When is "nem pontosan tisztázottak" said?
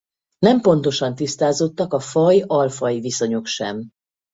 0.39-1.93